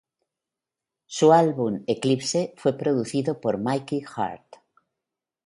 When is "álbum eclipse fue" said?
1.31-2.75